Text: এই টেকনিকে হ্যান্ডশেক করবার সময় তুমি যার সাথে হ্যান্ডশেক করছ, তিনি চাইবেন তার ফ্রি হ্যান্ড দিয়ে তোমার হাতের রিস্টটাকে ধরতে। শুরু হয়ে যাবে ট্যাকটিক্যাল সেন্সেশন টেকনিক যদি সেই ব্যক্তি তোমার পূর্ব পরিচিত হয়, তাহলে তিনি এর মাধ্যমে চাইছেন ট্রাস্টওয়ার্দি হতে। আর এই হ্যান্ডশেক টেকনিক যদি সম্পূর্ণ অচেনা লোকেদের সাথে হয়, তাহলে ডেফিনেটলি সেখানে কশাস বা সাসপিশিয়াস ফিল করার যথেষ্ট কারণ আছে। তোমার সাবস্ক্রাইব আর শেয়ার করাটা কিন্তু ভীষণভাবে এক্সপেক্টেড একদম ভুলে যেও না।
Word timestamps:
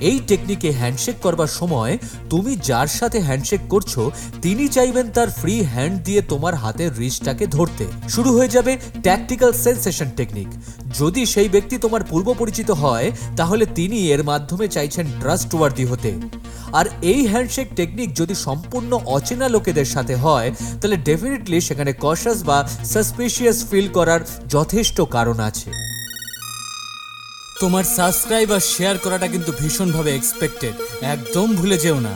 এই 0.00 0.18
টেকনিকে 0.28 0.72
হ্যান্ডশেক 0.72 1.16
করবার 1.22 1.46
সময় 1.46 1.98
তুমি 2.30 2.56
যার 2.56 2.86
সাথে 2.86 3.20
হ্যান্ডশেক 3.20 3.60
করছ, 3.68 3.98
তিনি 4.42 4.68
চাইবেন 4.68 5.06
তার 5.10 5.28
ফ্রি 5.30 5.54
হ্যান্ড 5.62 6.02
দিয়ে 6.02 6.22
তোমার 6.22 6.54
হাতের 6.54 6.98
রিস্টটাকে 6.98 7.46
ধরতে। 7.46 7.84
শুরু 8.08 8.30
হয়ে 8.36 8.48
যাবে 8.48 8.78
ট্যাকটিক্যাল 9.02 9.52
সেন্সেশন 9.52 10.08
টেকনিক 10.16 10.48
যদি 10.98 11.26
সেই 11.26 11.48
ব্যক্তি 11.48 11.78
তোমার 11.78 12.02
পূর্ব 12.04 12.34
পরিচিত 12.38 12.70
হয়, 12.70 13.12
তাহলে 13.36 13.66
তিনি 13.74 13.98
এর 14.08 14.22
মাধ্যমে 14.24 14.68
চাইছেন 14.68 15.06
ট্রাস্টওয়ার্দি 15.20 15.84
হতে। 15.84 16.10
আর 16.72 16.86
এই 17.02 17.26
হ্যান্ডশেক 17.26 17.68
টেকনিক 17.76 18.14
যদি 18.14 18.34
সম্পূর্ণ 18.34 18.92
অচেনা 19.06 19.48
লোকেদের 19.48 19.84
সাথে 19.84 20.14
হয়, 20.14 20.48
তাহলে 20.80 20.96
ডেফিনেটলি 20.96 21.60
সেখানে 21.60 21.92
কশাস 22.00 22.38
বা 22.42 22.68
সাসপিশিয়াস 22.84 23.58
ফিল 23.70 23.88
করার 23.88 24.20
যথেষ্ট 24.48 25.00
কারণ 25.00 25.40
আছে। 25.40 25.70
তোমার 27.60 27.84
সাবস্ক্রাইব 27.98 28.50
আর 28.56 28.62
শেয়ার 28.72 28.96
করাটা 29.04 29.26
কিন্তু 29.34 29.50
ভীষণভাবে 29.60 30.10
এক্সপেক্টেড 30.14 30.74
একদম 31.14 31.46
ভুলে 31.58 31.76
যেও 31.84 31.98
না। 32.06 32.12